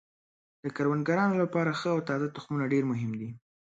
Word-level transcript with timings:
د 0.63 0.65
کروندګرانو 0.75 1.35
لپاره 1.43 1.77
ښه 1.79 1.89
او 1.95 1.99
تازه 2.09 2.27
تخمونه 2.35 2.65
ډیر 2.73 2.83
مهم 2.91 3.11
دي. 3.19 3.29